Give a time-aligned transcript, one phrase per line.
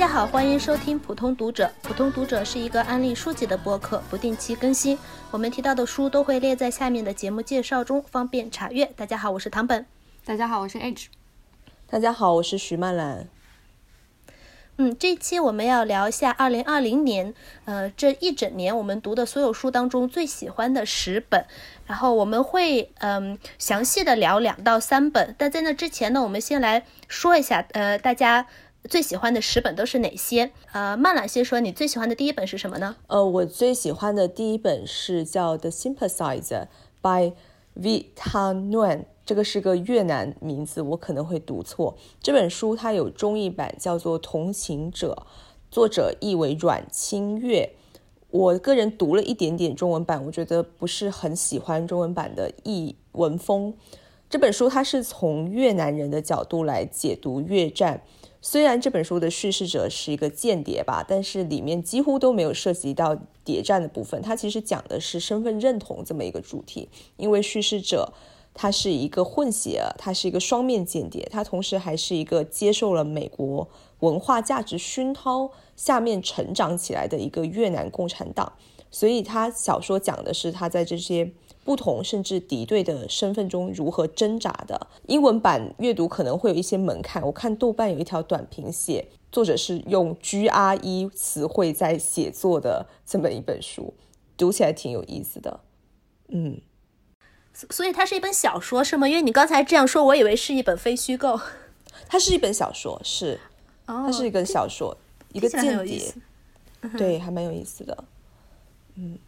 [0.00, 1.70] 家好，欢迎收听普通读者。
[1.82, 4.98] 普通读者是一个安利书籍的播客，不定期更新。
[5.30, 8.86] 我们提到的书都会列在下面的节目介绍中，方便查阅。
[8.96, 9.84] 大家好，我是唐本。
[10.24, 11.08] 大家好，我是 H。
[11.86, 13.28] 大家好，我是徐曼兰。
[14.78, 17.34] 嗯，这一期我们要聊一下二零二零年，
[17.66, 21.44] 呃，这一整年我们读的所有书当中最喜欢的十本，
[21.86, 25.34] 然后我们会嗯详细的聊两到三本。
[25.36, 28.46] 但在那之前呢，我们先来说一下，呃，大家
[28.88, 30.52] 最喜欢的十本都是哪些？
[30.72, 32.96] 呃，曼兰先说，你最喜欢的第一本是什么呢？
[33.08, 36.66] 呃，我最喜欢的第一本是叫《The Sympathizer》
[37.02, 37.34] by
[37.76, 39.04] Vita Nguyen。
[39.26, 41.96] 这个是个越南名字，我可能会读错。
[42.20, 45.24] 这本书它有中译版，叫做《同行者》，
[45.70, 47.74] 作者译为阮清月。
[48.30, 53.74] 我个人读了一点点中文版，我觉得不是很喜欢中文版的译文风。
[54.28, 58.02] 这本书它是从越南人的角度来解读越战，
[58.42, 64.20] 虽然这本书的叙事者是一个间谍吧，但是里面几乎都没有涉及到谍战的部分。
[64.22, 68.12] 它其实讲的是身份认同这么一个主题，因为叙事者。
[68.52, 73.66] 他是一个混血，他是一个双面间谍，他同时还是一个接受了美国
[74.00, 78.52] 文化价值熏陶下面成长起来的一个越南共产党，
[78.90, 81.30] 所以他小说讲的是他在这些
[81.64, 84.88] 不同甚至敌对的身份中如何挣扎的。
[85.06, 93.94] 英文版阅读可能会有一些门槛，我看豆瓣有一条短评写，作者是用 GRE 词汇在写作的这么一本书，
[94.36, 95.60] 读起来挺有意思的，
[96.28, 96.60] 嗯。
[97.68, 99.06] 所以它是一本小说是吗？
[99.06, 101.38] 因为你刚才这样说，我以为是一本非虚构。
[102.08, 103.38] 它是一本小说，是，
[103.84, 104.96] 它是一个小说，
[105.32, 106.14] 一个间谍，
[106.96, 108.04] 对，还蛮有意思的。
[108.94, 109.18] 嗯，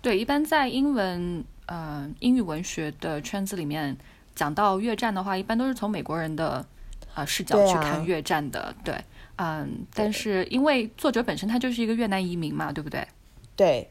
[0.00, 3.96] 对，一般在英文呃英语文学的圈子里面，
[4.34, 6.66] 讲到越战的话，一般都是从美国人的
[7.14, 8.74] 啊视角去看越战的。
[8.84, 8.94] 对，
[9.36, 13.08] 嗯，但是因为作者本身他就是一个越南移民嘛，对不对？
[13.56, 13.88] 对，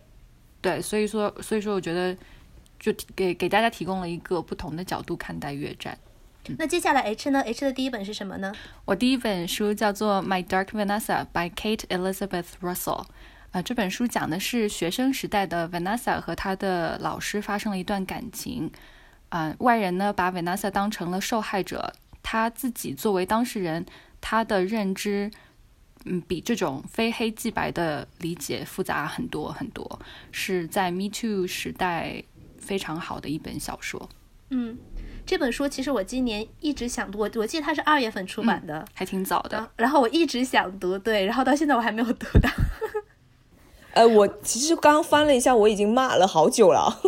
[0.61, 2.15] 对，所以说，所以说，我觉得。
[2.79, 5.97] 就给给大家提供了一个不同的角度看待越战。
[6.57, 8.53] 那接下来 H 呢？H 的第一本是什么呢？
[8.85, 13.03] 我第一本书叫做《My Dark Vanessa》by Kate Elizabeth Russell。
[13.51, 18.71] 啊，这本书讲的是学生时代的 Vanessa 和她的老师发生了一段感情。
[19.29, 21.93] 啊，外人呢把 Vanessa 当成了受害者，
[22.23, 23.85] 他自己作为当事人，
[24.19, 25.31] 他的认知，
[26.05, 29.99] 嗯，比这种非黑即白的理解复杂很多很多。
[30.31, 32.23] 是在 Me Too 时代。
[32.59, 34.07] 非常好的一本小说，
[34.49, 34.77] 嗯，
[35.25, 39.71] 这本书其实我今年一直想读，我我记得它是二月份出版的，还挺早的。
[39.77, 42.49] 然后我一直想读，对，然后到现在我还没有读到。
[43.99, 47.01] 呃，我其实刚翻了一下，我已经骂了好久了，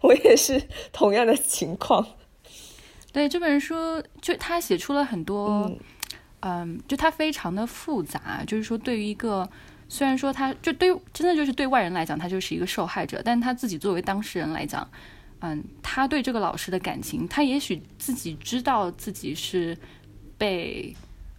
[0.00, 0.60] 我也是
[0.92, 2.04] 同样的情况。
[3.12, 5.70] 对这本书，就他写出了很多，
[6.40, 9.48] 嗯，就他非常的复杂，就是说对于一个。
[9.88, 14.88] 虽然说他就对真的就是对外人来讲，他就是一个受害者，但他自己作为当事人来讲，
[15.40, 19.76] 嗯，他对这个老师的感情，他也许自己知道自己是
[20.36, 20.94] 被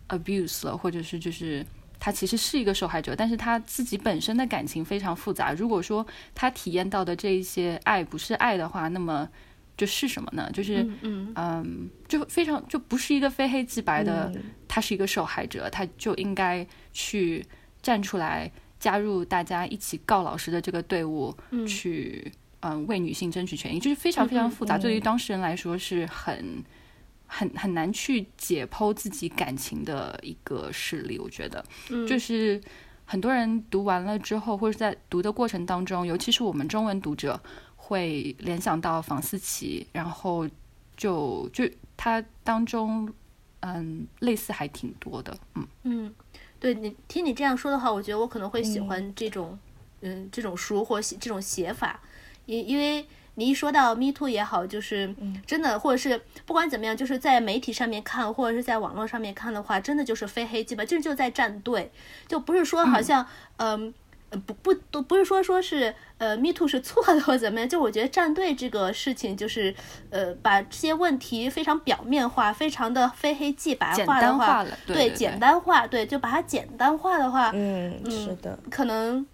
[0.09, 1.65] abuse 了，或者是就是
[2.01, 5.53] 他其实是一个受害者，但是他自己本身的感情非常复杂。
[5.53, 9.29] 如果说他体验到的这一些爱不是爱的话，那么
[9.77, 10.49] 就是什么呢？
[10.51, 14.29] 就是嗯嗯，就非常就不是一个非黑即白的，
[14.67, 17.45] 他是一个受害者，他就应该去。
[17.83, 21.35] 站出来，加入大家一起告老师的这个队伍，
[21.67, 24.77] 去嗯为女性争取权益，就是非常非常复杂。
[24.77, 26.63] 对于当事人来说，是很
[27.33, 31.17] 很很难去解剖自己感情的一个事例。
[31.17, 31.63] 我觉得，
[32.05, 32.59] 就是
[33.05, 37.39] 很多人读完了之后，或者在读的过程当中，尤其是我们中文读者，
[37.77, 40.45] 会联想到房思琪，然后
[40.97, 41.63] 就就
[41.95, 43.11] 他当中，
[43.61, 46.15] 嗯，类似还挺多的，嗯嗯。
[46.59, 49.57] 对你听你这样说的话，我觉得我可能会喜欢这种，
[50.01, 51.99] 嗯，这种书或写这种写法，
[52.45, 53.03] 因因为
[53.35, 55.13] 你一说到 Me Too 也好，就是
[55.45, 61.91] 真的，或者是不管怎么样，就是在媒体上面看，或者是在网络上面看的话，真的就是非黑即白，就就在站队，
[62.27, 63.25] 就不是说好像，
[63.57, 63.93] 嗯。
[64.47, 67.67] 不不都不是说说是呃，Me Too 是错的或怎么样？
[67.67, 69.75] 就我觉得站队这个事情，就是
[70.09, 79.27] 呃，把这些问题非常表面化，非常的非黑即白化的话，对简单化，对，就把它简单化的话，嗯，是的，可能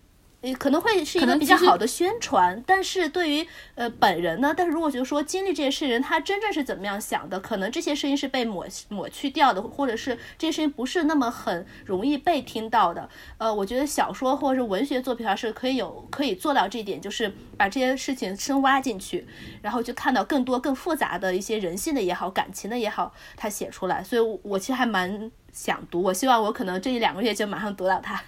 [0.60, 3.46] 可能会是一个比较好的宣传，但是对于
[3.76, 13.10] 呃本人呢，但是如果就说经历这些事人，他真正是怎么样想的，可能这些声音是被抹抹去掉的，或者是这些声音不是那么很容易被听到的。
[13.40, 19.28] 呃，我觉得小说或者是文学作品还是可以有可以做到这一点，就是把这些事情深挖进去，
[19.62, 24.04] 然后就看到更多更复杂的一些人性的也好，感情的也好，他写出来。
[24.04, 28.24] 所以我其实还蛮想读，我希望我可能这一两个月就马上读到它。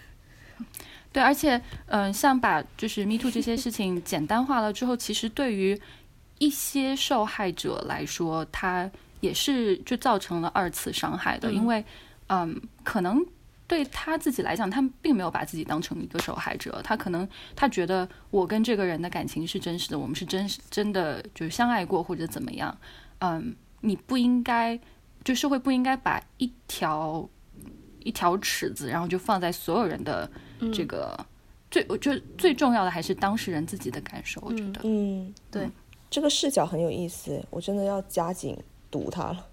[1.12, 5.80] 对，而且，嗯，像把就是 Me Too 这些事情简单化了之后，其实对于
[6.38, 8.90] 一些受害者来说，他
[9.20, 11.84] 也是就造成了二次伤害的，因为，
[12.28, 13.26] 嗯，可能
[13.68, 22.78] 对他自己来讲，他并没有把自己当成一个受害者，他可能他觉得我跟这个人的感情是真实的，我们是真实真的就是相爱过或者怎么样，
[23.22, 24.80] 嗯，你不应该，
[25.24, 27.28] 就社会不应该把一条
[28.04, 30.30] 一条尺子，然后就放在所有人的。
[30.74, 31.18] 这个
[31.72, 34.42] 最，我觉得最重要的还是当事人自己的感受。
[34.44, 35.70] 我觉得，嗯，对，
[36.10, 38.58] 这个视角很有意思，我真的要加紧
[38.90, 39.46] 读它了，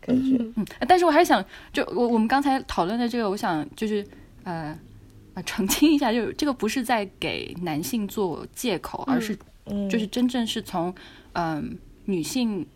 [0.00, 0.36] 感觉。
[0.56, 4.06] 嗯，但是我还是想，就我我们刚才讨论的这个，我想就是
[4.44, 4.78] 呃
[5.34, 9.36] 呃澄清一下，就是这个不是在给男性做借口，而是
[9.90, 10.94] 就是真正是从
[11.32, 12.66] 嗯女性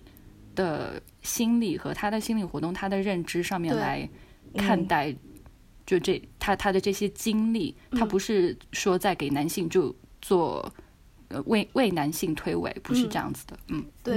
[0.55, 4.09] 的心理和她的心理活动、她的认知上面来
[4.57, 5.15] 看待。
[5.85, 10.73] 就这，他他的这些经历，他不是说在给男性就做，
[11.29, 13.59] 呃为为男性推诿，不是这样子的。
[13.69, 14.17] 嗯，对，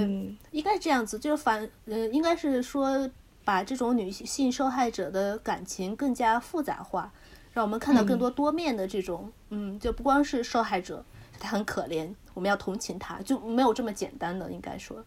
[0.51, 3.09] 应该这样子，就是反，呃，应该是说
[3.43, 7.11] 把这种女性受害者的感情更加复杂化，
[7.51, 11.03] 让我们看到更多多面的这种，嗯，就不光是受害者，
[11.39, 15.03] 她很可怜，我们要同情她，就没有这么简单的，应该说。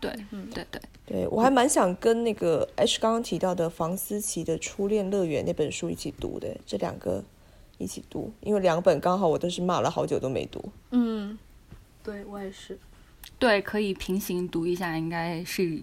[0.00, 7.22] 对，嗯，对对对，我还蛮想跟那个 H 刚刚提到的房思琪的《初恋乐园》那本书一起读的，这两个
[7.78, 10.64] 一起读，因为两本刚好我都是骂了好久都没读。
[10.90, 11.38] 嗯，
[12.02, 12.78] 对我也是，
[13.38, 15.82] 对，可以平行读一下，应该是，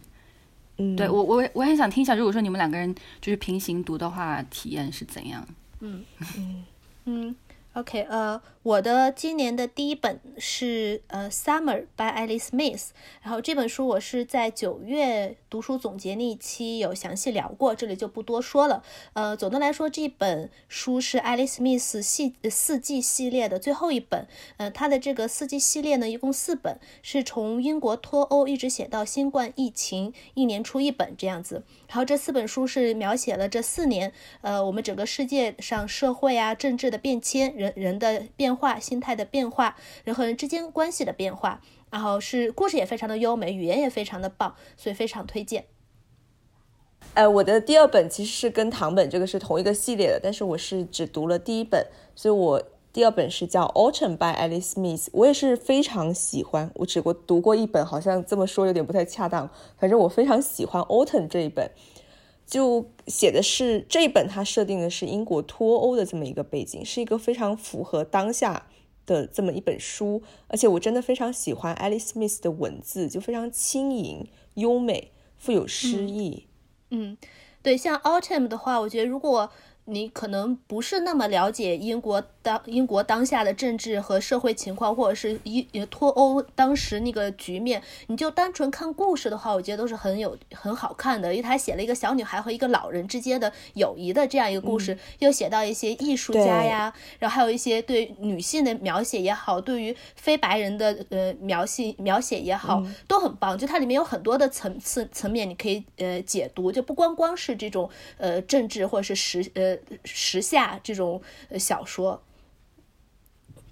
[0.78, 5.48] 嗯，对我我我很想听一下，如果说你们两个人就是平行读的话，体验是怎样？
[5.82, 6.04] 嗯
[6.38, 6.66] 嗯
[7.06, 7.36] 嗯。
[7.78, 12.88] OK，呃，我的今年的第一本是呃《Summer》by Alice Smith，
[13.22, 18.82] 然后这本书我是在九月读书总结那一期有详细聊过，这里就不多说了。
[19.14, 24.26] 呃，总的来说，这本书是 Alice Smith 系四季系列的最后一本。
[24.58, 31.64] 呃，它的这个四季系列呢，一共四本，是从英国脱欧一直写到新冠疫情，一年出一本这样子。
[31.88, 41.62] 然后这四本书是描写了这四年，呃，我们整个世界上社会啊、政治的变迁，人人的变化、心态的变化、人和人之间关系的变化。
[41.90, 45.66] 然后是故事也非常的优美，语言也非常的棒，所以非常推荐。
[47.14, 52.64] 呃，我的第二本其实是跟唐本这个是同一个系列的，但是我是只读了第一本，所以我。
[52.94, 56.72] 第二本是叫《Autumn》by Alice Smith，我也是非常喜欢。
[56.74, 59.48] 我只过读过一本，好像这么说有点不太恰当。
[59.78, 61.70] 反正我非常喜欢《Autumn》这一本，
[62.48, 68.68] 就写的是这一本，它设定的是英国脱欧的这么一个背景，是一个非常符合当下
[69.06, 70.24] 的这么一本书。
[70.48, 76.48] 而且我真的非常喜欢 Alice Smith 的文字，就非常轻盈、优美、富有诗意。
[76.90, 77.16] 嗯，
[77.62, 79.52] 对，像《Autumn》的话，我觉得如果。
[79.90, 91.34] 你可能不是那么了解英国当英国当下的政治和社会情况，或者是一脱欧当时那个局面，你就单纯看故事的话，我觉得都是很有很好看的。
[91.34, 103.58] 因为他写了一个小女孩和一个老人之间的友谊的这样一个故事，又写到一些艺术家呀，然后还有一些对女性的描写也好，对于非白人的呃描写描写也好，都很棒。
[103.58, 109.77] 就它里面有很多的层次层面，你可以呃解读，就不光光是这种呃政治或者是时呃。
[110.04, 111.22] 时下这种
[111.58, 112.22] 小说，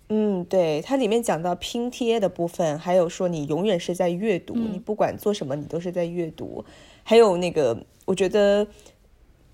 [0.10, 6.64] 嗯，对，它里面讲到拼贴的部分，还有说你永远是在阅读，你不管做什么，你都是在阅读。
[7.04, 8.68] 还有那个，我觉得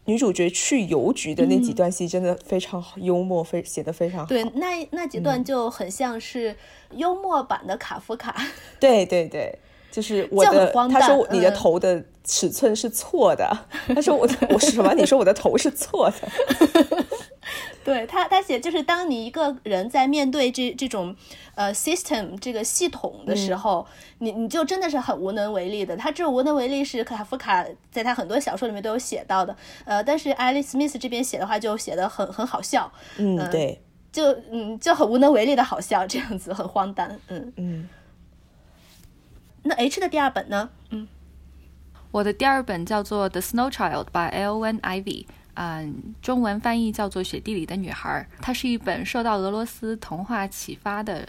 [0.06, 4.26] 女主角去邮局的那几段戏真的非常好，幽默，非写的非常好。
[4.26, 6.56] 对，那那几段就很像是
[6.92, 8.36] 幽默版的卡夫卡。
[8.80, 9.58] 对对对。
[9.92, 13.46] 就是我的，他说你的头的尺寸是错的。
[13.94, 14.94] 他说我我是什么？
[14.94, 17.06] 你说我的头是错的。
[17.84, 21.16] 对他，他写就是当你一个人在面对这这种
[21.56, 23.86] 呃 system 这个系统的时候，
[24.20, 25.98] 你你就真的是很无能为力的。
[25.98, 29.54] 他这种无能为力是卡夫卡在他很多小说里面都有写到的。
[29.84, 32.90] 呃，但是艾丽丝·史密斯这边写的话就写的很很好笑。
[33.18, 33.82] 嗯，对，
[34.12, 37.20] 就嗯就很无能为力的好笑，这样子很荒诞。
[37.28, 37.90] 嗯嗯。
[39.64, 40.70] 那 H 的第二本呢？
[40.90, 41.08] 嗯，
[42.12, 44.64] 我的第二本叫做《The Snow Child》by L.
[44.64, 44.80] N.
[44.82, 45.26] Ivy。
[45.54, 51.28] 嗯，中文翻译叫做《雪地里的女孩》，它是一本受到俄罗斯童话启发的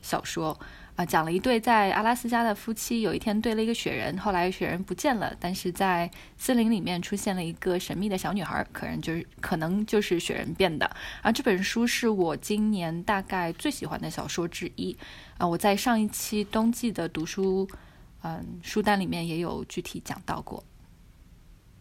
[0.00, 0.58] 小说。
[0.96, 10.90] 啊，讲了一对在阿拉斯加的夫妻，有一天堆了一个雪人，后来雪人不见了，但是在森林里面出现了一个神秘的小女孩，可能就是可能就是雪人变的。
[11.20, 14.96] 啊，这本书是我今年大概最喜欢的小说之一。
[15.36, 17.68] 啊，我在上一期冬季的读书，
[18.22, 20.64] 嗯，书单里面也有具体讲到过。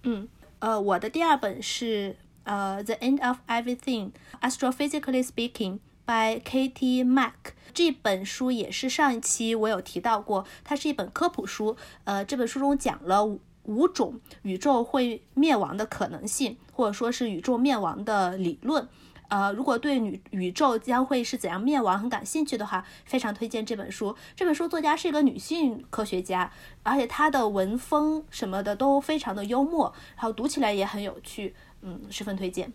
[0.04, 0.28] 嗯，
[0.60, 5.74] 呃，我的第二本是呃《The End of Everything: Astrophysically Speaking》
[6.06, 7.54] by Katie Mack。
[7.74, 11.76] 这本书也是上一期我有提到过，它是一本科普书。
[12.06, 13.26] 呃，这本书中讲了
[13.64, 18.88] 五种宇宙会灭亡的可能性，或者说是宇宙灭亡的理论。
[19.28, 24.16] 呃，如果对宇宇宙将会是怎样灭亡很感兴趣的话，非常推荐这本书。
[24.36, 26.52] 这本书作家是一个女性科学家，
[26.84, 32.72] 而且她的文风什么的都非常的幽默，然后读起来也很有趣，嗯，十分推荐。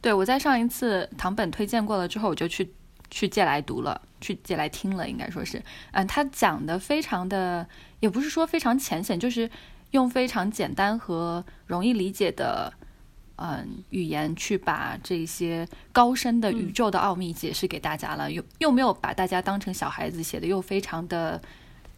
[0.00, 2.72] 对我在上一次唐本推荐过了之后，我就去。
[3.10, 5.62] 去借来读了，去借来听了，应该说是，
[5.92, 7.66] 嗯，他讲的非常的，
[8.00, 9.50] 也不是说非常浅显，就是
[9.92, 12.70] 用非常简单和容易理解的，
[13.36, 21.40] 嗯，语言去把这些高深的宇宙的奥秘解释给大家了，又又没有把大家当成小孩子写的，又非常的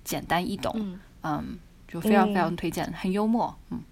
[0.05, 3.83] 简单易懂，嗯，就非常非常推荐，很幽默，嗯，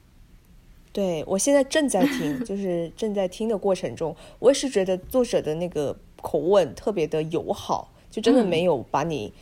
[0.93, 5.97] 对我现在正在听，就是正在听的过程中，我也是觉得作者的那个。
[6.21, 9.33] 口吻特别的友好，就真的没有把你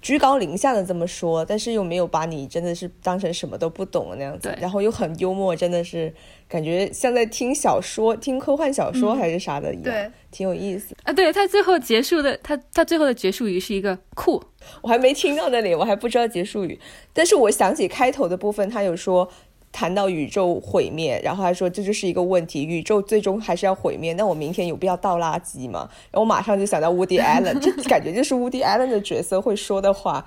[0.00, 6.10] 居高临下的这么说，但是又没有把你真的是当成什么都不懂的那样子，然后又很幽默，真的是
[6.48, 11.12] 感觉像在听小说、听科幻小说还是啥的一样，挺有意思啊。
[11.12, 14.42] 对他最后结束的，他他最后的结束语是一个酷，
[14.80, 16.80] 我还没听到那里，我还不知道结束语，
[17.12, 19.30] 但是我想起开头的部分，他有说。
[19.72, 24.12] 谈到宇宙毁灭，然后还说这就是一个问题，宇宙最终还是要毁灭。
[24.12, 25.88] 那我明天有必要倒垃圾吗？
[26.10, 30.24] 然后我马上就想到 Woody Allen，这感觉就是 Woody Allen 的角色会说的话。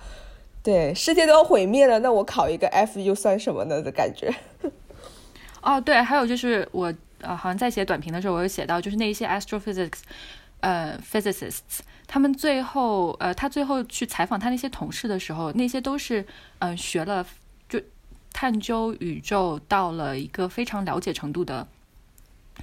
[0.64, 4.34] 对，世界都要毁灭了，那我考一个 F 又算什么呢的感觉？
[5.62, 10.00] 哦，对，还有就是我呃，好像在写短评的时候，我有写到，就是那一些 astrophysics
[10.62, 16.26] 呃 physicists，他们最后呃，他最后去采访他那些同事的时候，那些都是
[16.58, 17.24] 嗯学了。
[18.36, 21.66] 探究宇宙到了一个非常了解程度的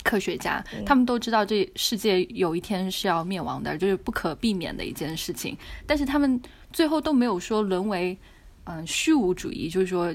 [0.05, 5.57] 科学家，他们都知道这世界有一天是要灭亡的，就是不可避免的一件事情。
[5.87, 6.39] 但是他们
[6.75, 8.15] 最后都没有说沦为
[8.65, 10.15] 嗯虚无主义，就是说，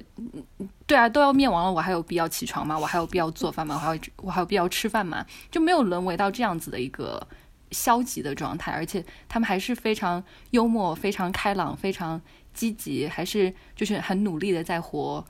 [0.85, 2.77] 对啊，都要灭亡了，我还有必要起床吗？
[2.77, 3.73] 我还有必要做饭吗？
[3.73, 5.25] 我还有我还有必要吃饭吗？
[5.49, 7.27] 就没有沦为到这样子的一个
[7.71, 12.21] 消极的状态，而且他们还是非常幽默、非常开朗、非常
[12.53, 15.25] 积极，还是就是很努力的在活。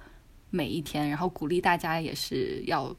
[0.50, 2.96] 每一天，然后鼓励大家也是要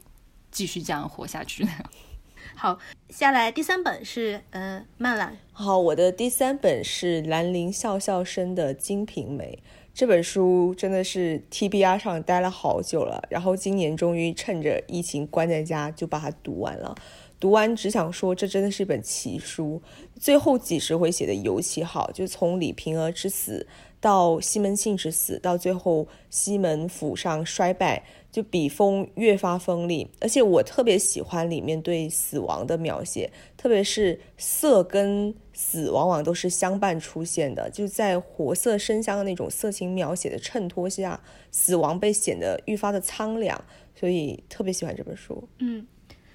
[0.51, 1.67] 继续这样活下去。
[2.55, 2.77] 好，
[3.09, 5.37] 下来第三本是嗯，曼兰。
[5.51, 9.59] 好，我的第三本是兰陵笑笑生的《金瓶梅》
[9.93, 16.95] 这本书，真的是 TBR 上待了好久了，然后今年终于趁着疫情关在家就把它读完了。
[17.39, 19.81] 读完只想说，这真的是一本奇书。
[20.19, 23.65] 最后几十回写的尤其好，就从李瓶儿之死。
[24.01, 30.09] 到西门庆之死，到最后西门府上衰败，就笔锋越发锋利。
[30.21, 43.61] 而且我特别喜欢里面对死亡的描写，特别是色跟死往往都是相伴出现的，就在活色生香的那种色情描写的衬托下，死亡被显得愈发的苍凉，
[43.95, 45.47] 所以特别喜欢这本书。
[45.59, 45.85] 嗯。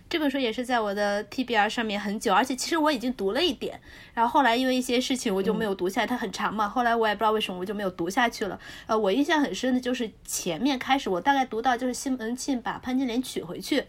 [0.08, 3.80] 这本书也是在我的 TBR 上面很久，而且其实我已经读了一点，
[4.12, 8.60] 然后后来因为一些事情我就没有读下来，它很长嘛，后来我也不知道为什么我就没有读下去了。
[8.86, 13.84] 呃，我印象很深的就是前面开始，我大概读到就是西门庆把潘金莲娶回去。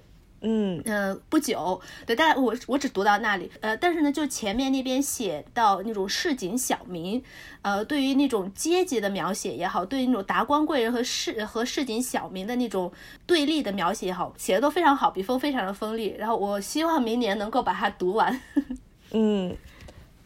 [0.48, 7.24] 嗯呃不久，对，大概我我只读到那里，呃，但是呢，就前面那边写到那种市井小民，
[7.64, 12.92] 呃，对于那种阶级的描写也好，对于那种达官贵人和市和市井小民的那种
[13.26, 16.14] 对立的描写也好，写的都非常好，笔锋非常的锋利。
[16.16, 18.40] 然后我希望明年能够把它读完。
[19.14, 19.58] 嗯，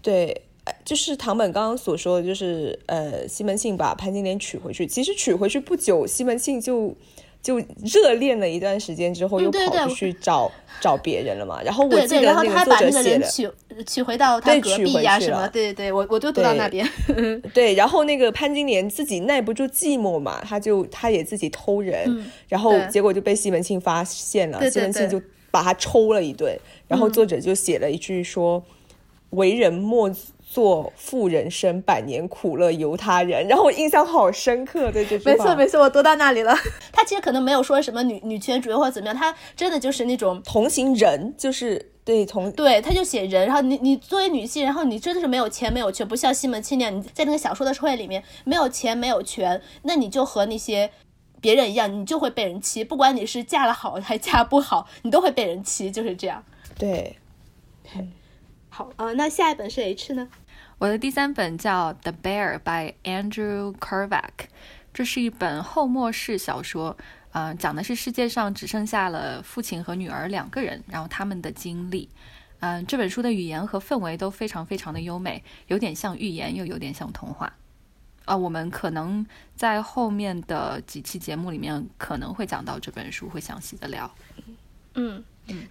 [0.02, 0.42] 对，
[0.84, 6.94] 就是唐本刚刚所说的就是，呃，西门庆把潘金莲娶回去，其实娶回去不久，西门庆就。
[7.42, 11.62] 就热恋了一段时间之后，又跑出去找 找别人了嘛。
[11.64, 13.50] 然后我记得那个作者写的，娶
[13.88, 15.48] 娶回到他隔壁呀什么。
[15.48, 16.86] 对对对，我我就读到那边。
[17.54, 26.60] 对，然后那个潘金莲自己耐不住寂寞嘛，他就他也自己偷人，然后结果就被西门庆发现了，西门庆就把他抽了一顿。
[26.88, 28.62] 然后作者就写了一句说
[29.32, 30.12] ：“为人莫
[30.52, 33.48] 做富人生，百年苦乐由他人。
[33.48, 35.32] 然后我印象好深刻，对这句话。
[35.32, 36.56] 没错没错，我读到那里了。
[36.92, 43.46] 他其实可能没有说什么女女权主义或者怎么样，他真的就是那种同行人，就是对同对，他就写人。
[43.46, 50.90] 然后你你作为女性，然后你真的是没有钱没有权，不像西门庆那样，你在那个小说的社会里面没有钱没有权，那你就和那些
[51.40, 52.84] 别人一样，你就会被人欺。
[52.84, 56.44] 不管你是嫁了好还嫁不好，你都会被人欺，就是这样。
[56.76, 57.16] 对。
[58.80, 60.26] 好，呃，那下一本是 H 呢？
[60.78, 64.48] 我的第三本叫《The Bear》by Andrew Kervac，
[64.94, 66.96] 这是一本后末世小说，
[67.34, 72.08] 呃，讲的是世界上只剩下了父亲和女儿两个人，然后他们的经历。
[72.62, 77.52] 嗯，这本书的语言和氛围都非常非常的优美，有点像寓言，又有点像童话。
[78.24, 84.10] 啊，我们可能在后面的几期节目里面可能会讲到这本书，会详细的聊。
[84.94, 85.22] 嗯。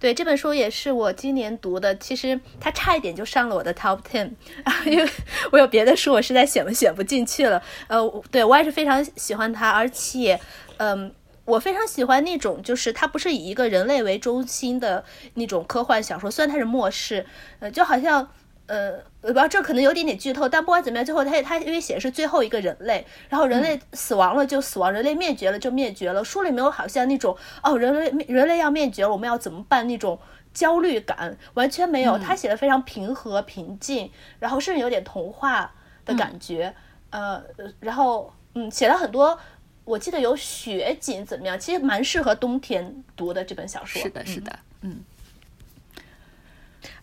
[0.00, 4.30] 对这本书也是我今年读的，其实它差一点就上了我的 top ten，
[4.86, 5.08] 因为
[5.52, 7.62] 我有别的书，我实在选不选不进去了。
[7.88, 10.38] 呃，对我也是非常喜欢它，而且，
[10.78, 11.12] 嗯，
[11.44, 15.04] 我非常喜欢那种就是它不是以一个人类为中心的
[15.34, 17.24] 那种科幻小说，虽然它是末世，
[17.60, 18.28] 呃，就好像。
[18.68, 26.22] 呃，我不知道这可能有点点剧透，但不管怎么样，最后他他因为写的是最后一个人类，然后人类死亡了就死亡，人类灭绝了就灭绝了。
[26.22, 30.18] 书里没有好像那种哦，人类人类要灭绝了，我们要怎么办那种
[30.52, 32.18] 焦虑感，完全没有。
[32.18, 35.72] 他写的非常平和平静，然后甚至有点童话
[36.04, 36.74] 的感觉。
[37.08, 37.42] 呃，
[37.80, 39.38] 然后嗯，写了很多，
[39.84, 44.02] 我记得有雪景怎么样，其实蛮适合冬天读的这本小说。
[44.02, 45.00] 是的，是的，嗯。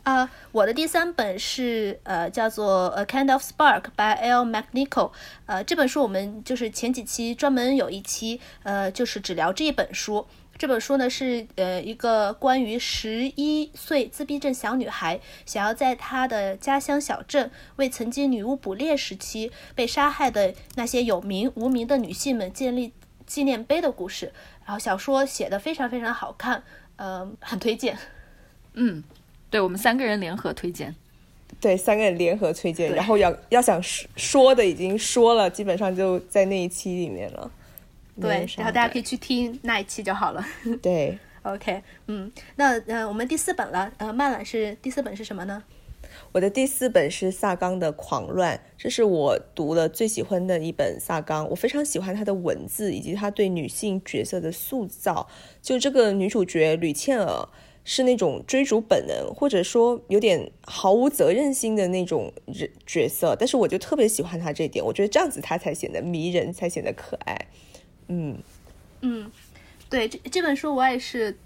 [0.05, 4.45] 啊，我的第三本是呃，叫做《A Kind of Spark》by L.
[4.45, 5.11] McNichol。
[5.47, 10.27] 呃，这本书我们就是前几期专门有一期，呃，就是只聊这一本书。
[10.59, 22.93] 这本书呢是呃一个关于十一岁自闭症小女孩想要在她的家乡小镇为曾经女巫捕猎时期被杀害的那些有名无名的女性们建立
[23.25, 24.31] 纪念碑的故事。
[24.65, 26.61] 然后小说写的非常非常好看，
[26.97, 27.97] 呃，很推荐。
[28.73, 29.03] 嗯。
[29.55, 30.93] 对我们三个人联合推荐，
[31.61, 37.49] 对三个人联合推荐，然后要要想说的已经说了，基本上就在那一期里面了。
[38.19, 40.45] 对，然后大家可以去听那一期就好了。
[40.83, 45.63] 对， OK，嗯，那呃，我们第四本了，呃，曼兰是第四本是什么呢？
[46.33, 51.49] 我的第四本是萨冈的《狂乱》，这是我读了最喜欢的一本萨冈。
[51.49, 55.29] 我非常喜欢他的文字以及他对女性角色的塑造。
[55.61, 57.47] 就这个女主角吕茜尔。
[57.85, 67.47] 是那种追逐本能，或者说有点毫无责任心的那种人角色，但是我就特别喜欢他这一点，我觉得这样子他才显得迷人，才显得可爱。
[68.09, 68.37] 嗯
[68.99, 69.31] 嗯，
[69.89, 71.37] 对，这这本书我也是。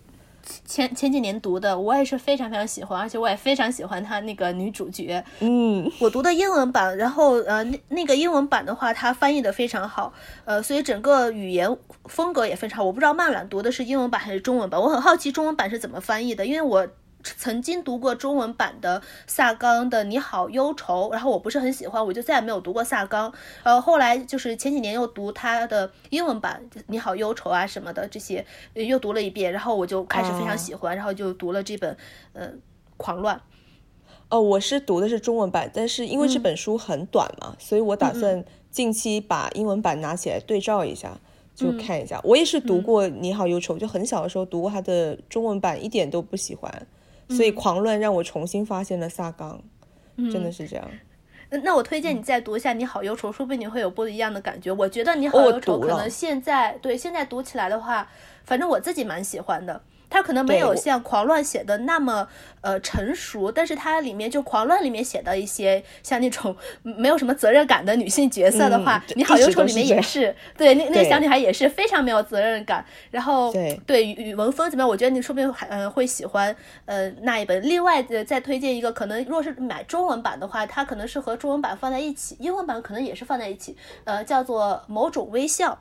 [0.66, 5.24] 前前几年读的，我也是非常非常喜欢，而且我也非常喜欢他那个女主角。
[5.40, 10.12] 嗯，我读的英文版，然后呃，那那个英文版的话，它翻译的非常好，
[10.46, 12.84] 呃，所以整个语言风格也非常好。
[12.84, 16.88] 我不知道曼兰读的是英文版还是中文版，我很好奇中文版是怎么翻译的，因为我。
[17.22, 23.32] 曾经读过中文版的萨冈的《你好忧愁》，然后我不是很喜欢，我就再也没有读过萨冈。
[23.64, 31.96] 呃，后来就是前几年又读他的英文版《你好忧愁》啊什么的这些，又读了一遍，然后我就开始非常喜欢，然后就读了这本
[32.34, 32.48] 呃
[32.96, 33.36] 《狂乱》。
[34.30, 41.20] 哦，我是读的是中文版，但是因为这本书很短嘛，所以我打算近期把英文版拿起来对照一下，
[41.56, 42.22] 就看一下。
[42.24, 46.72] 我也是读过《你好忧愁》，就很小的时候读过他的中文版，一点都不喜欢。
[47.30, 49.62] 所以狂乱让我重新发现了萨冈，
[50.18, 50.92] 真的是这样。
[51.64, 54.72] 那我推荐你再读一下《你好忧愁》，说不定你会有不一样的感觉。
[54.72, 58.08] 我觉得《你好忧愁》可能现在对现在读起来的话，
[58.44, 59.82] 反正我自己蛮喜欢的。
[60.10, 62.28] 他可能没有像《狂乱》写的那么
[62.62, 72.84] 呃成熟，但是它里面就《狂乱》里面写的一些像那种没有什么责任感的女性角色的话，你好忧愁里面也是，对那那个小女孩也是非常没有责任感。
[73.12, 73.54] 然后
[73.86, 74.90] 对语文风怎么样？
[74.90, 77.62] 我觉得你说不定还呃会喜欢呃那一本。
[77.62, 85.78] 另外呃再推荐一个，可能若是买中文版的话，它可能是和中文版放在一起，英文版可能也是放在一起，呃叫做某种微笑。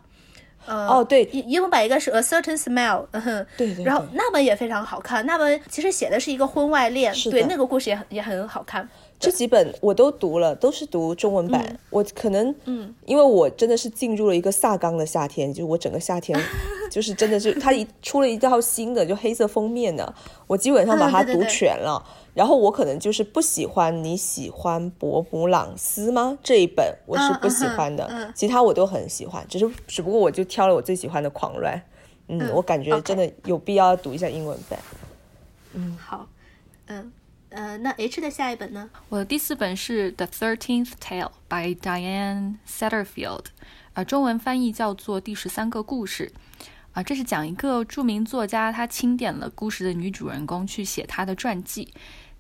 [0.67, 8.87] 哦，对，英英文版应该是 A Certain Smile，嗯哼，对对，然后那本也非常好看，那本其实写的是一个婚外恋，对，那个故事也很也很好看。
[9.19, 11.79] 这几本我都读了，都是读中文版。
[11.91, 16.39] 我可能，嗯，因为我真的是进入了一个萨冈的夏天，就是我整个夏天，
[16.91, 20.15] 就是真的是他一出了一套新的，就黑色封面的，
[20.47, 22.01] 我基本上把它读全了。
[22.35, 26.39] 然后我可能就是不喜欢你喜欢伯姆朗斯吗？
[26.41, 31.83] 这一本我是不喜欢的，其他我都很喜欢，只是只不过我就挑了我最喜欢的狂乱。
[32.29, 34.79] 嗯，我感觉真的有必要读一下英文版。
[35.73, 36.29] 嗯，好，
[36.87, 37.11] 嗯。
[37.51, 38.91] 呃，那 H 的下一本呢？
[39.09, 43.47] 我的第四本是《The Thirteenth Tale》by Diane Satterfield，
[43.95, 46.33] 啊，中文翻译叫做《第十三个故事》。
[46.93, 51.93] 啊，这是讲一个著名作家，他钦点了故事的女主人公去写她的传记，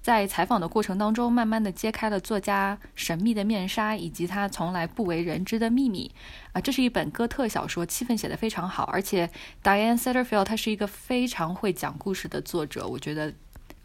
[0.03, 6.11] 在采访的过程当中，慢慢的揭开了作家神秘的面纱以及他从来不为人知的秘密。
[6.53, 9.31] 啊，这是一本哥特小说，气氛写得非常好，而且
[9.63, 12.87] Diane Satterfield 他是一个非常会讲故事的作者。
[12.89, 13.33] 我觉得，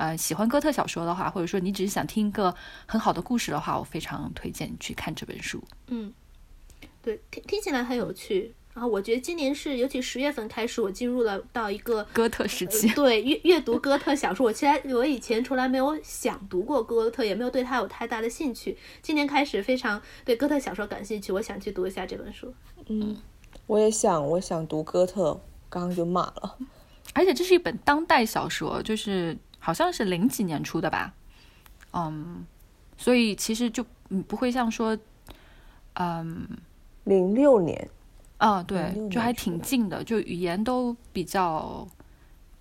[0.04, 2.54] 呃，喜欢哥特小说的话，或者说你只是想听一个
[2.86, 5.63] 很好的故事的话，我非常推荐你去看这本书。
[5.88, 6.13] 嗯，
[7.02, 8.54] 对，听听起来很有趣。
[8.74, 12.89] 然后我觉得今年是，尤其十月份开始，我进入了到一个哥特时期。
[12.89, 18.78] 对，阅阅读哥特小说，我其实我以前从来没有想读过哥特，也没有对他有太大的兴趣。
[19.02, 22.54] 今年开始非常对哥特小说感兴趣，我想去读一下这本书。
[22.88, 23.16] 嗯，
[23.68, 25.39] 我也想，我想读哥特，
[25.70, 26.58] 刚刚就骂了。
[27.13, 31.13] 而且这是一本当代小说，就是好像是零几年出的吧？
[31.93, 32.45] 嗯，
[32.97, 34.97] 所以其实就嗯不会像说，
[35.93, 36.45] 嗯，
[37.06, 37.89] 零六年。
[38.39, 41.88] 啊，对，就还挺近的，就语言都比较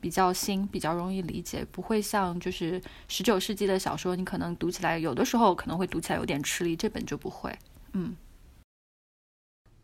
[0.00, 7.52] 比较新，比较容易理解，不会像就是十九世纪的小说，你可能读起来有的时候可能会读起来有点吃力，这本就不会。
[7.94, 8.14] 嗯，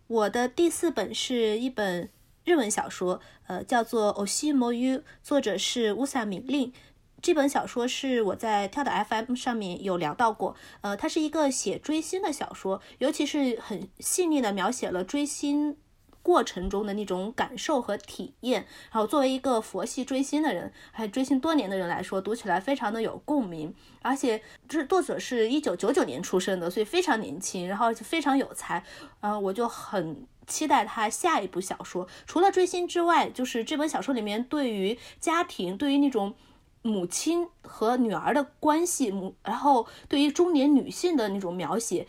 [0.07, 2.09] 我的第四本是一本
[2.45, 6.73] 日文小说，呃，叫做《o s h i m o u 作者是乌萨敏令。
[7.21, 15.77] 这本小说是我在跳岛 FM 上面有聊到过，呃，它是一个写追星的小说，尤其是很细腻的描写了追星。
[16.21, 23.73] 过程中的那种感受和体验，然后作为一个佛系追星的人，还追星多年的人来说，读起来非常的有共鸣。
[24.03, 28.85] 而且，这作者是一九九九年出生的，所以非常年轻，然后非常有才。
[29.21, 32.07] 呃，我就很期待他下一部小说。
[32.27, 36.35] 除了追星之外，就是这本小说里面对于家庭，对于那种
[36.83, 42.07] 母亲和女儿的关系，母，然后对于中年女性的那种描写。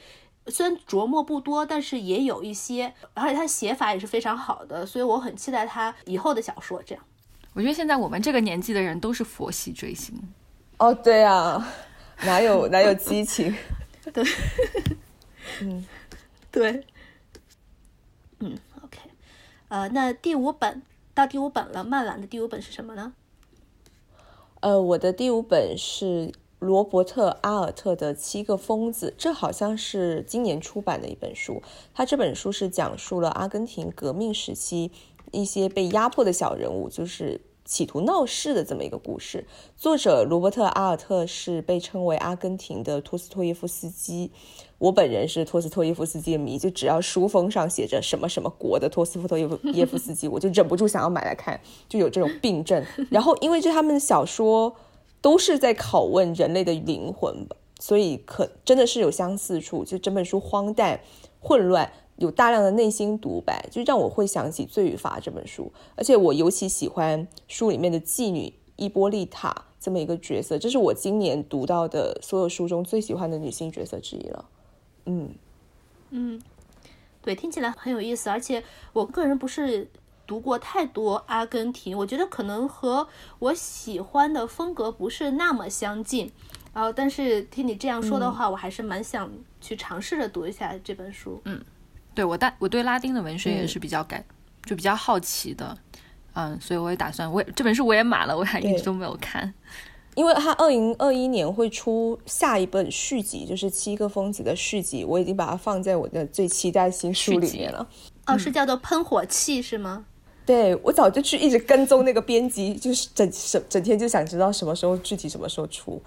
[0.47, 6.81] 虽然琢磨不多，但是也有一些，而且他写法也是非常好的，所以我很期待他以后的小说。
[6.81, 7.03] 这样，
[7.53, 10.19] 我觉得现在我们这个年纪的人都是佛系追星。
[10.79, 11.67] 哦，对啊，
[12.23, 13.55] 哪有哪有激情？
[14.11, 14.23] 对，
[15.61, 15.85] 嗯，
[16.51, 16.83] 对，
[18.39, 18.97] 嗯，OK，
[19.67, 20.81] 呃，那第五本
[21.13, 23.13] 到第五本了，漫兰的第五本是什么呢？
[24.61, 26.31] 呃，我的第五本是。
[26.59, 31.63] 罗伯特·阿尔特的《七个疯子》，这好像是今年出版的一本书。
[31.93, 34.91] 他这本书是讲述了阿根廷革命时期
[35.31, 39.47] 一些被压迫的小人物，就是企图闹事的这么一个故事。
[39.77, 44.29] 作者罗伯特·阿尔特是被称为阿根廷的托斯托耶夫斯基。
[44.79, 52.83] 我本人是托斯托耶夫斯基的迷，就只要书封上写着什么什么国的托斯托耶夫 耶夫斯基，我就忍不住想要买来看，就有这种病症。
[53.11, 54.75] 然后因为就他们的小说。
[55.21, 59.83] 都是在拷问人类的灵魂吧，所以可真的是有相似处。
[59.83, 60.97] 就整本书荒诞、
[61.41, 65.69] 混乱，有大量的内心独白，就让我会想起《罪与罚》这本书。
[65.97, 74.45] 而且我尤其喜欢书里面的妓女伊波利塔这么一个角色，这是我今年读到的所有书中最喜欢的女性角色之一了。
[75.05, 75.33] 嗯
[76.11, 76.41] 嗯，
[77.21, 78.29] 对，听起来很有意思。
[78.29, 79.87] 而且我个人不是。
[80.29, 83.07] 读过太多阿根廷，我觉得可能和
[83.39, 86.31] 我喜欢的风格不是那么相近，
[86.71, 89.27] 然后但是听你这样说的话，我还是蛮想
[89.59, 91.41] 去尝试着读一下这本书。
[91.45, 91.59] 嗯，
[92.13, 94.23] 对我大我对拉丁的文学也是比较感
[94.65, 95.75] 就比较好奇的，
[96.33, 99.51] 嗯，所以我也打算我也这本书我也买了，我还一直都没有看，
[100.19, 107.87] 因为他二零二一年会出下一本续集，就是《七个疯子》的续集，我已经把它放在我的最期待新书里面了。
[108.27, 110.05] 哦，是叫做喷火器是吗？
[110.45, 116.03] 对我早就去一直跟踪那个编辑，就是整整整天就想知道什么时候具体什么时候出。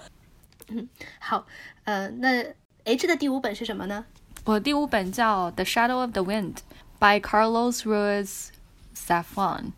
[0.69, 0.87] 嗯，
[1.19, 1.47] 好，
[1.85, 2.45] 呃，那
[2.85, 4.05] H 的第五本是什么呢？
[4.45, 6.53] 我第五本叫《The Shadow of the Wind》
[6.99, 8.49] by Carlos Ruiz
[8.95, 9.71] Zafón，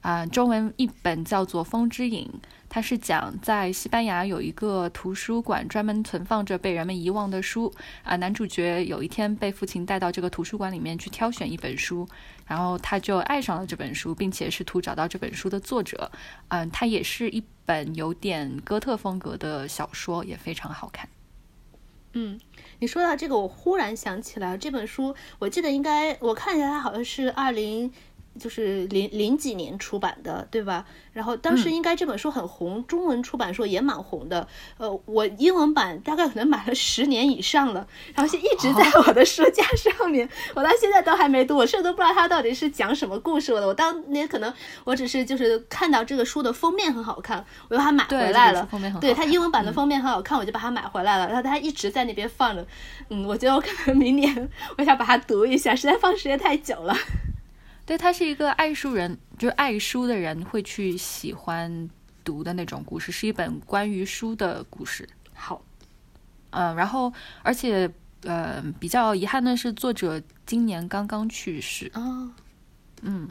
[0.00, 2.28] 啊，中文译本叫做《风之影》。
[2.70, 7.72] 它是讲在西班牙有一个图书馆，专门存放着被人们遗忘的书。
[8.02, 12.06] 啊，男主角有一天被父亲带到这个图书馆里面去挑选一本书，
[12.46, 16.10] 然后他就爱上了这本书，并且试图找到这本书的作者。
[16.48, 21.08] 嗯，它也是一本有点哥特风格的小说，也非常好看。
[22.12, 22.38] 嗯，
[22.80, 27.90] 你说到这个，我忽然想起来这本书，我记得应该我看一下，它好像是二零。
[28.38, 30.84] 就是零零几年出版的，对吧？
[31.12, 34.46] 然后当时应该这本书很红，中文出版时候也蛮红的。
[34.76, 43.66] 呃，我英文版大概可能买了十年以上了，然后就一直在我的书架上面，我到现在都还没读，我甚至都不知道它到底是讲什么故事的。
[43.66, 44.52] 我当年可能
[44.84, 48.68] 我只是就是看到这个书的封面很好看，我就把它买回来了。
[49.00, 51.26] 对它英文版的封面很好看，我就把它买回来了。
[51.26, 52.64] 然后它一直在那边放着，
[53.08, 54.48] 嗯，我觉得我可能明年
[54.78, 56.94] 我想把它读一下，实在放时间太久了。
[57.88, 61.88] 对，他是一个爱书人，就是爱书的人会去喜欢
[62.22, 65.08] 读的那种故事，是一本关于书的故事。
[65.32, 65.62] 好，
[66.50, 67.10] 嗯，然后
[67.42, 67.90] 而且
[68.24, 71.90] 呃，比较遗憾的是，作者今年刚刚去世。
[71.94, 72.30] 哦，
[73.00, 73.30] 嗯，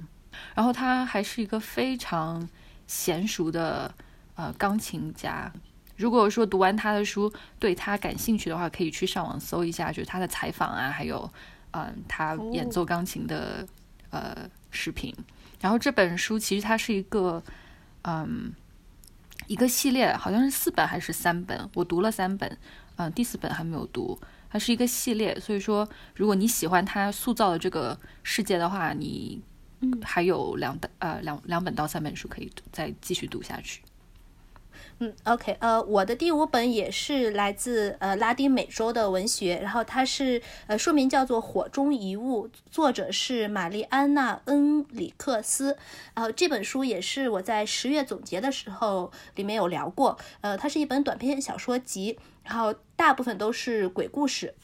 [0.55, 2.49] 然后他还是一个非常
[2.89, 3.93] 娴熟的
[4.33, 5.53] 呃钢琴家。
[5.97, 11.31] 如果说读完他的书对他感兴趣的话，可以去上网搜一下，就是他的采访啊，还有
[11.69, 13.63] 嗯他演奏钢琴的。
[14.09, 15.13] 呃，视频。
[15.59, 17.43] 然后这本书其实它是一个，
[18.03, 18.53] 嗯，
[19.47, 21.69] 一个系列，好像是四本还是三本？
[21.73, 22.57] 我读了三本，
[22.97, 24.19] 嗯，第四本还没有读。
[24.49, 29.41] 它是一个系列，所以说，如果你喜欢它塑造的这个世界的话，你
[30.01, 33.81] 还有两呃两两本到三本书可以再继续读下去。
[34.99, 45.77] 嗯，OK，呃，我的第五本也是来自呃拉丁美洲的文学，然后它是呃书名叫做《火中遗物》，作者是玛丽安娜·恩里克斯，
[46.15, 54.55] 然后这本书也是我在十月总结的时候里面有聊过，呃，它是一本短篇小说集，然后大部分都是鬼故事。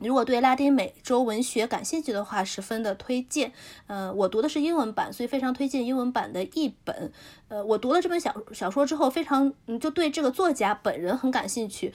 [0.00, 3.52] 如果对拉丁美洲文学感兴趣的话，十分的推荐。
[3.86, 7.12] 呃，我读的是英文版，所以非常推荐英文版的译本。
[7.48, 11.92] 呃，我读了这本小小说之后，非常，就对这个作家本人很感兴趣。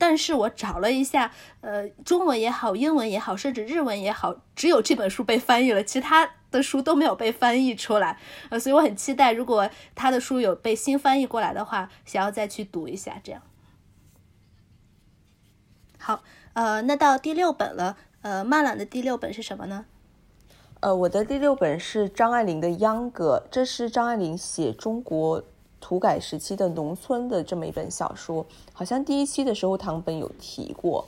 [0.00, 8.16] 但是我找了一下，呃，中文也好，英文也好，甚至日文也好，只有这本书被翻译了，其他的书都没有被翻译出来。
[8.48, 13.20] 呃，所以我很期待，如果他的书有被新翻译过来的话，想要再去读一下。
[13.24, 13.42] 这样，
[16.08, 16.22] 好。
[16.54, 17.98] 呃，那到第六本了。
[18.22, 19.84] 呃，曼朗的第六本是什么呢？
[20.80, 25.44] 呃，我的第六本是张爱玲的《秧歌》，这是张爱玲写中国
[25.82, 28.46] 土改时期的农村的这么一本小说。
[28.72, 31.06] 好像第一期的时候，唐本有提过。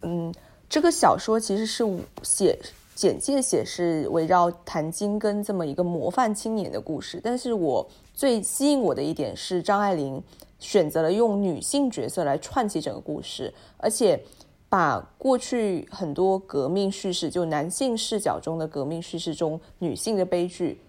[0.00, 0.34] 嗯，
[0.66, 1.84] 这个小说其实是
[2.22, 2.58] 写
[2.94, 7.20] 简介写是围绕谭金根这么一个模范青年的故事。
[7.22, 10.22] 但是我最吸引我的一点是张爱玲
[10.58, 14.20] 选择了用女性角色来串起整个故事，而且。
[14.68, 20.80] 把过去很多革命叙事，就男性视角中的革命叙事中女性的悲剧，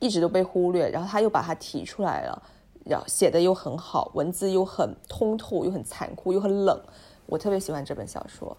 [0.00, 2.42] 一直都被忽略，然后他又把它提出来了，
[2.84, 6.80] 然后写的又很好，文字又很通透，又很残酷，又很冷，
[7.26, 8.56] 我特别喜欢这本小说。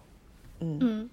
[0.60, 1.10] 嗯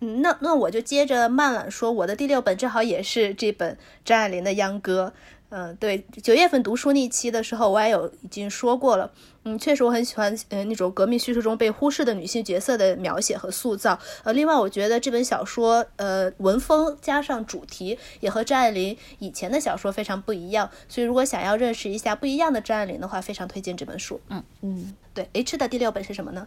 [0.00, 5.12] 嗯，那那我就接着慢了说，我的第六本正好也是这本张爱玲的《秧歌》。
[5.50, 9.12] 嗯，对，九月份读书那期的时候，我也有已经说过了。
[9.44, 13.98] 嗯，确实我很喜欢，呃，那种革命叙事中被忽视的女性角色的描写和塑造。
[14.22, 20.70] 呃，另外我觉得这本小说，呃，文风加上主题也和张爱玲以前的小说非常不一样。
[20.88, 24.20] 所以如果想要认识一下不一样的张爱玲的话，非常推荐这本书。
[24.28, 26.46] 嗯嗯，对，H 的第六本是什么呢？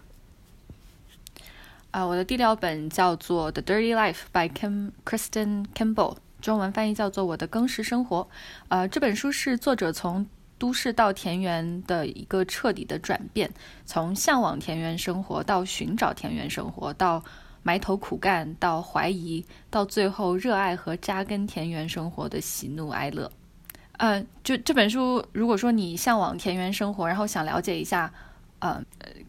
[1.92, 6.16] 啊，我的第六本叫做《The Dirty Life》by Kim Kristen Campbell。
[6.42, 8.22] 中文翻译叫做《我的更食生活》，
[8.68, 13.50] 呃，这本书是作者从都市到田园的一个彻底的转变，
[13.86, 17.24] 从向往田园生活到寻找田园生活，到
[17.64, 23.32] 埋头苦干，到怀疑，到最后热爱和扎根田园生活的喜怒哀乐。
[23.98, 28.12] 呃，就这本书，如果说你向往田园生活，然后想了解一下。
[28.60, 28.82] 呃，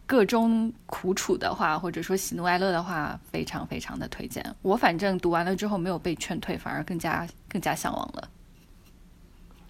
[0.06, 4.42] 各中苦楚的话，或者说喜怒哀乐的话，非常非常的推荐。
[4.62, 8.30] 我反正读完了之后没有被劝退，反而更加更加向往了。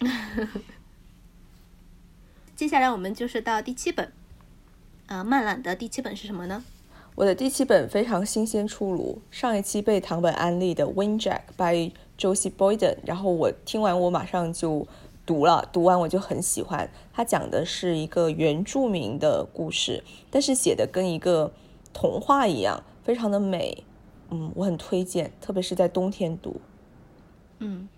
[2.56, 4.10] 接下来我们就是到第七本，
[5.06, 6.64] 呃，曼懒的第七本是什么呢？
[7.14, 14.88] 我的第七本非常新鲜出炉，上一期被唐本安利的《Wind Jack》by Josie Boyden，然后我听完我马上就。
[15.26, 16.88] 读了，读完我就很喜欢。
[17.12, 21.52] 它讲的是一个原住民的故事，但是写的跟一个
[21.92, 23.82] 童话一样，非常的美。
[24.30, 26.60] 嗯，我很推荐，特别是在冬天读。
[27.58, 27.88] 嗯，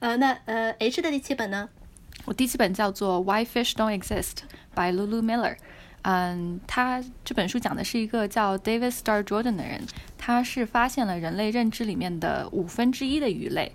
[0.00, 1.68] 呃，那呃，H 的第七本呢？
[2.24, 4.32] 我第七本叫做《Why Fish Don't Exist》
[4.74, 5.56] by Lulu Miller。
[6.02, 13.72] 嗯，他这本书讲的是一个叫 David Star Jordan 的人，他是发现了人类认知里面的五分之一的鱼类，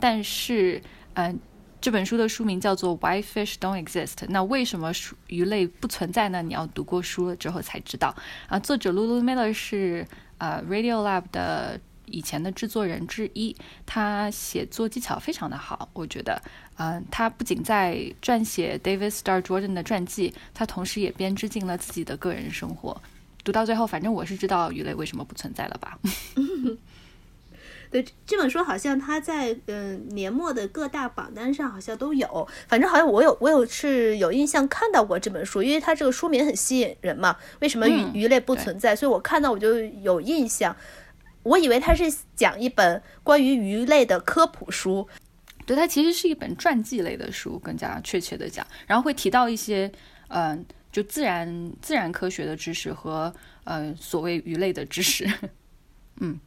[0.00, 0.82] 但是，
[1.14, 1.38] 嗯。
[1.80, 4.14] 这本书的书名叫做《Why Fish Don't Exist》。
[4.30, 4.90] 那为什么
[5.28, 6.42] 鱼类不存在呢？
[6.42, 8.12] 你要读过书了之后才知道。
[8.48, 10.04] 啊，作者 Lulu Miller 是
[10.38, 13.54] 呃 Radio Lab 的以前的制作人之一，
[13.86, 16.42] 他写作技巧非常的好，我觉得，
[16.78, 23.00] 嗯，他不仅在撰写 David Star Jordan 的传记，他同时也编织进了自己的个人生活。
[23.44, 25.98] 读到最后，反正我是知道鱼类为什么不存在了吧。
[27.90, 37.38] 对这本书，好像它在嗯年末的各大榜单上好像都有，反正好像我有我有是有印象看到过这本书，因为它这个书名很吸引人嘛。
[37.60, 38.94] 为什么鱼鱼类不存在？
[38.94, 40.76] 所以我看到我就有印象。
[41.44, 45.08] 我以为它是讲一本关于鱼类的科普书，
[45.68, 49.92] 对，它其实是一本传记类的书，更加确切的讲，然后会提到一些
[50.28, 53.30] 嗯就自然自然科学的知识和
[53.64, 55.28] 呃所谓鱼类的知识，
[56.20, 56.40] 嗯。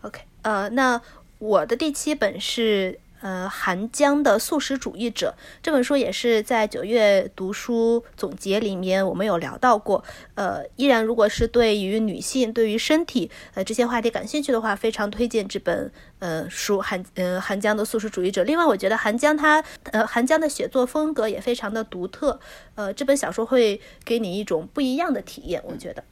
[0.00, 1.00] OK，呃，那
[1.38, 10.04] 我的第七本是呃韩江的《素食主义者》这本书，也是在九月读书总结里面我们有聊到过。
[10.34, 18.42] 呃，依然如果是对于女性、对于身体呃这些话题感兴趣的话，非常推荐这本呃书韩呃韩江的《素食主义者》。
[18.44, 22.38] 另外，我觉得韩江他呃韩江的写作风格也非常的独特，
[22.74, 25.62] 呃，这本小说会给你一种不一样的体验。
[25.64, 26.04] 我觉得，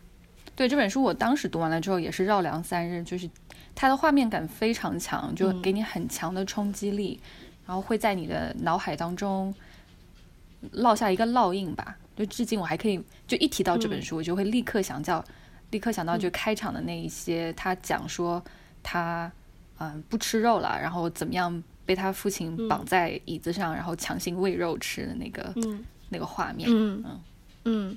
[0.56, 3.28] 对这本书，我当时读完了之后也是绕梁三日，就是。
[3.74, 7.18] 它的画面感非常强，就给你很强的冲击力，
[7.66, 9.54] 然后会在你的脑海当中
[10.74, 11.96] 烙下一个烙印吧。
[12.14, 15.24] 就至今我还可以，就一提到这本书，我就会立刻想到，
[15.70, 18.42] 立刻想到就开场的那一些，他讲说
[18.82, 19.32] 他
[19.78, 25.54] 嗯不吃肉了，然后怎么样被他父亲绑在椅子上，然后强行喂肉吃的那个
[26.10, 26.68] 那个画面。
[26.70, 27.04] 嗯。
[27.64, 27.96] 嗯，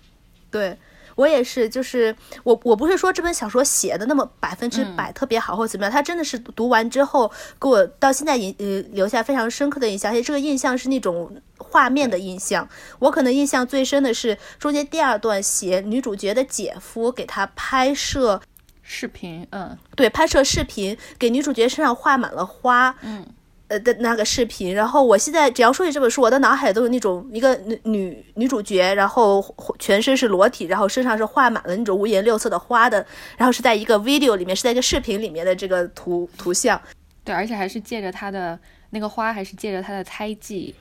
[0.50, 0.78] 对。
[1.16, 12.68] 我也是，就是我我不是说这本小说写的那么百分之百特别好或怎么样，他真的是读完之后给我到现在印呃留下非常深刻的印象，而且这个印象是那种画面的印象。
[13.00, 18.42] 我可能印象最深的是中间第二段写女主角的姐夫给她拍摄
[18.82, 23.26] 视频，嗯，对，拍摄视频给女主角身上画满了花，嗯。
[23.68, 29.44] 呃的那个视频，然后我现在只要说起这本书，我的脑海都有那种一个女女女主角，然后
[29.80, 33.06] 全身是裸体，然后身上是画满了那种五颜六色的花的，
[33.38, 36.80] 然后是在一个 video 里面，是在一个视频里面的这个图图像。
[37.24, 38.60] 对，而且还是借着她的
[38.92, 40.76] 那个花，还是借着她的胎记，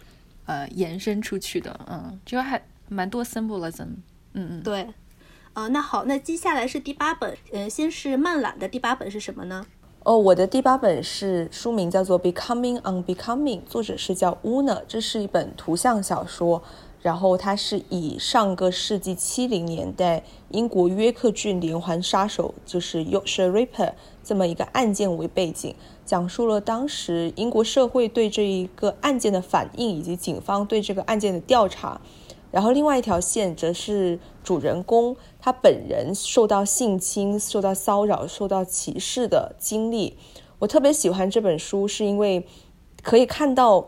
[0.44, 1.78] 呃，延伸出去的。
[1.90, 3.86] 嗯，就还蛮多 symbolism。
[4.34, 4.86] 嗯嗯，对。
[5.54, 9.64] 呃，那好，那接下来是第八本，呃，先是漫懒的第八本是什么呢？
[10.04, 16.62] 哦，我的第八本是书名叫做《Becoming Unbecoming》，作者是叫 Una，，这是一本图像小说。
[17.00, 31.98] 然后它是以上个世纪七零年代英国约克郡连环杀手，就是 Yorkshire Ripper 这么一个案件为背景，讲述了当时英国社会对这一个案件的反应，以及警方对这个案件的调查。
[32.50, 40.16] 然后另外一条线则是主人公他本人受到性侵、受到骚扰、受到歧视的经历。
[40.58, 42.46] 我特别喜欢这本书，是因为
[43.02, 43.86] 可以看到。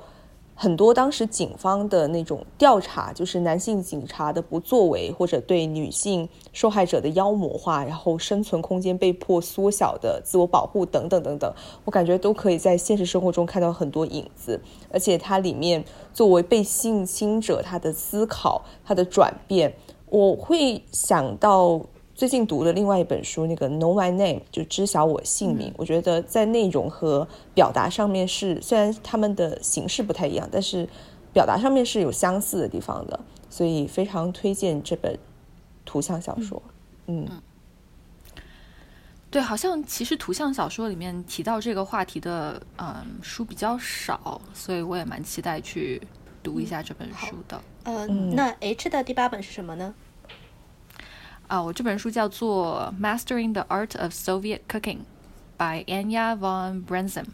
[0.59, 11.53] 很多当时警方的那种调查，就是男性警察的不作为，或者对女性受害者的妖魔化，然后生存空间被迫缩小的自我保护等等等等，
[11.85, 14.59] 我感觉都可以在现实生活中看到很多影子。
[14.91, 19.75] 而且它里面作为被性侵者，他的思考、他的转变，
[20.07, 21.81] 我会想到。
[22.15, 25.71] 最近读的另外一本书，那个《Know My Name》就知晓我姓名。
[25.77, 30.89] 我觉得在内容和表达上面是，虽然他们的形式不太一样，但是
[31.35, 35.19] 表达上面是有相似的地方的，所以非常推荐这本
[35.85, 36.63] 图像小说。
[37.09, 37.29] 嗯，
[39.31, 46.01] 对，好像其实图像小说里面提到这个话题的，嗯，书比较少，所以我也蛮期待去
[46.43, 47.59] 读一下这本书的。
[47.59, 47.76] 嗯，
[48.33, 49.95] 那 H 的第八本是什么呢？
[51.47, 54.99] 啊，我这本书叫做《Mastering the Art of Soviet Cooking》
[55.57, 57.27] by Anya von Brenzem。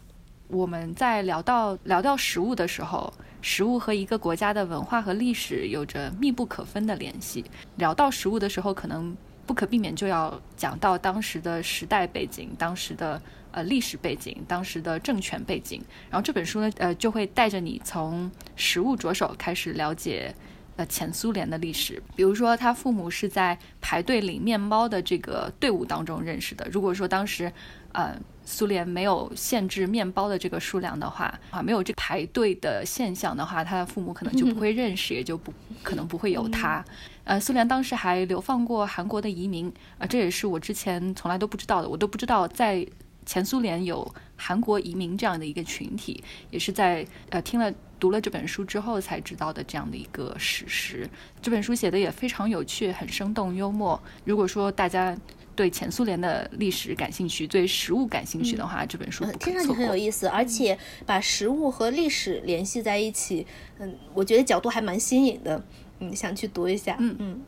[0.49, 3.11] 我们在聊到聊到食物的时候，
[3.41, 7.43] 食物和一个国家的文化和历史有着密不可分的联系。
[7.77, 15.83] 聊到食物的时候，可能不可避免就要讲到当时的时代背景、当时的呃历史背景、当时的政权背景。
[16.09, 20.33] 然后这本书呢，呃，就会带着你从食物着手开始了解。
[20.75, 26.67] 呃，前苏联的历史，比如说他父母是在排队领面包的这个队伍当中认识的。
[26.71, 27.53] 如果说当时，
[27.91, 36.83] 呃，苏联没有限制面包的这个数量的话，啊，没有这排队的现象的话，他的父母可能就不会认识，也就不可能不会有他。
[37.23, 42.85] 呃，苏联当时还流放过韩国的移民，啊，这也是我之前从来都不知道的，我都不知道在
[43.25, 47.73] 前苏联有韩国移民这样的一个群体，也是在呃听了。
[47.99, 51.09] 读了这本书之后才知道的这样的一个史实。
[51.41, 53.97] 这本书写的也非常有趣，很生动幽默。
[54.25, 55.17] 如果说大家
[55.55, 63.45] 对前苏联的历史感兴趣，对食物感兴趣的话，这本书听上去很有意思，而且把食物和历史联系在一起，
[63.79, 65.63] 嗯，我觉得角度还蛮新颖的，
[65.99, 66.97] 嗯，想去读一下。
[66.99, 67.15] 嗯。
[67.19, 67.41] 嗯。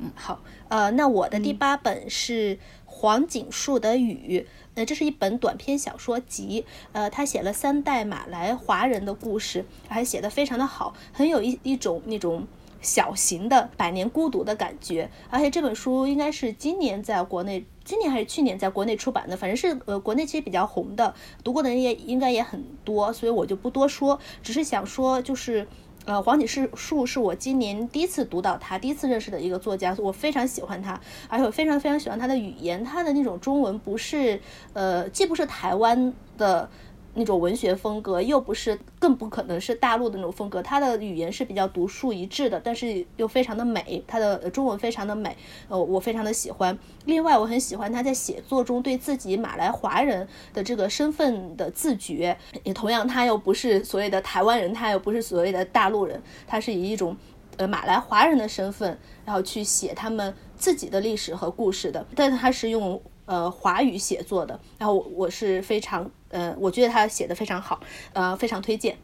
[0.00, 4.44] 嗯，好，呃，那我的第八本是黄锦树的雨。
[4.74, 12.44] 呃，这是一本短篇小说集，呃，他写了三代马来华人的故事，还写的非常的好，很有一一种那种
[12.84, 15.10] 小型的百年孤独的感觉。
[15.30, 21.12] 而且这本书应该是今年在国内，今年还是去年在国内出版的，反正是呃国内其实比较红的，
[21.42, 25.66] 读过的人也应该也很多，所以我就不多说，只是想说就是。
[26.06, 34.38] 呃，黄锦树是我今年第一次读到他，第一次认识的一个作家，我非常喜欢他，而且我非常非常喜欢他的语言，他的那种中文不是，
[34.74, 36.68] 呃，既不是台湾的。
[37.14, 40.62] 那种文学风格又不是，更不可能是大陆的那种风格。
[40.62, 44.02] 他的语言是比较独树一帜的，但是又非常的美。
[44.06, 45.36] 他的中文非常的美，
[45.68, 46.76] 呃，我非常的喜欢。
[47.04, 52.36] 另外，我很喜欢他在写作中对自己马来华人的这个身份的自觉。
[52.64, 57.16] 也同样，他又不是所谓的台湾人，他又不是所谓的大陆人，他是以一种
[57.58, 62.04] 呃马来华人的身份，然后去写他们自己的历史和故事的。
[62.16, 63.00] 但他是用。
[63.26, 67.80] 呃，华语写作的，然后我我是非常，呃，我觉得他写的非常好，
[68.12, 68.96] 呃，非常推荐。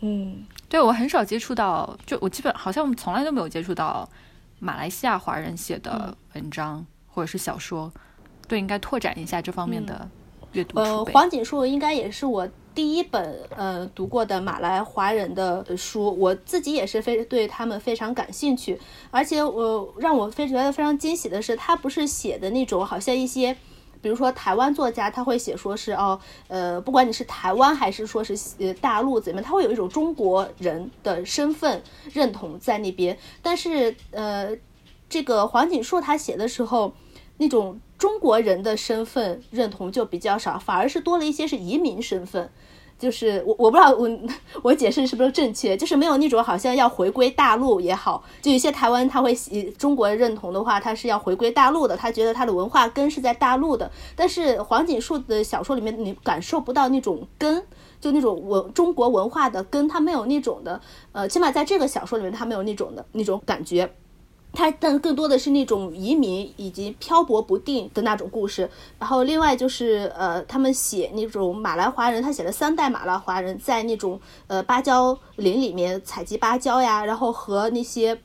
[0.00, 4.08] 嗯，对我很少接触到，就我基本好像从来都没有接触到
[4.58, 7.92] 马来西亚华人写的文章或者是小说，
[8.46, 10.08] 对，应该拓展一下这方面的
[10.52, 12.48] 阅读呃，黄锦树应该也是我。
[12.76, 18.78] 第一本呃读过的马来华人的书，我自己也是非对他们非常感兴趣，
[19.10, 23.56] 而且我让我非觉得非常惊喜的是，他不是写的那种好像一些，
[24.02, 34.54] 比如说台湾作家他会写说是哦呃不管你是台湾还是说是呃大陆怎么样，他会有一种中国人的身份认同在那边，但是呃
[35.08, 36.92] 这个黄锦树他写的时候
[37.38, 42.50] 那种中国人的身份认同就比较少，反而是多了一些是移民身份。
[42.98, 44.08] 就是我我不知道我
[44.62, 49.34] 我解释是不是正确，就是没有那种好像要回归大陆也好，就有些台湾他会
[49.76, 53.90] 中国认同的话，他是要回归大陆的，他觉得他的文化根是在大陆的。
[54.14, 57.62] 但是黄锦树的小说里面，你感受不到那种根，
[58.00, 60.80] 就那种文中国文化的根，他没有那种的，
[61.12, 63.92] 呃，起码在这个小说里面，他没有那种的那种感觉。
[64.56, 78.18] 他但更多的是那种移民以及漂泊不定的那种故事，然后另外就是呃，他们写那种马来华人，他写了三代马来华人在那种呃芭蕉林里面采集芭蕉呀，然后和那些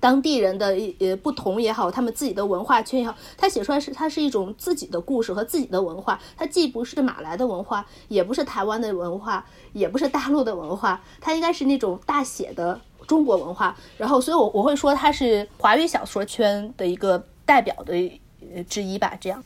[0.00, 12.78] 当地人的呃不同也好，他们自己的文化圈也好，他写出来是它是一种自己的故事和自己的文化，它既不是马来的文化，也不是台湾的文化，也不是大陆的文化，它应该是那种大写的。
[13.06, 18.20] 中国文化，然后，所以，我我会说他是华语小说圈的一个代表的
[18.68, 19.16] 之一吧。
[19.20, 19.42] 这样，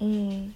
[0.00, 0.52] 嗯，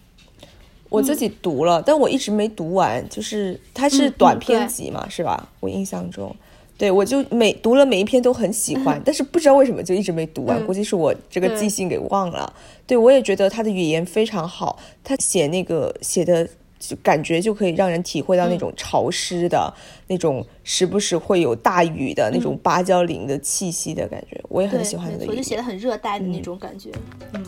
[0.88, 3.06] 我自己读了，但我一直没读完。
[3.08, 5.48] 就是它是短篇集嘛，是吧？
[5.60, 6.34] 我印象中，
[6.76, 12.52] 对我就每读了每一篇都很喜欢，但是不知道为什么就一直没读完，估计是我这个记性给忘了。
[12.86, 16.48] 对我也觉得他的语言非常好，他写那个写的。
[16.78, 19.72] 就感觉就可以让人体会到那种潮湿的
[20.08, 25.24] 那种，时不时会有大雨的那种芭蕉林的气息的感觉，我也很喜欢的。
[25.28, 26.90] 我就写的很热带的那种感觉。
[27.34, 27.44] 嗯，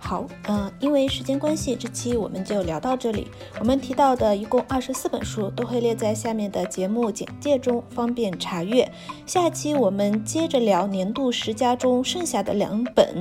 [0.00, 3.28] 好，嗯，因为时间关系，这期我们就聊到这里。
[3.60, 8.90] 我们提到的一共二十四本书都会列在下面的节目简介中，方便查阅。
[9.26, 13.20] 下期我们接着聊年度十佳中剩下的两本。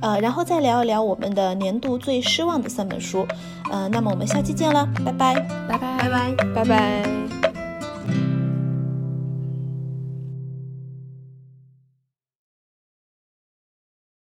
[0.00, 3.26] 呃，然后再聊一聊我们的年度最失望的三本书，
[3.68, 5.34] 呃，那么我们下期见了，拜拜，
[5.68, 7.51] 拜拜，拜拜，拜拜。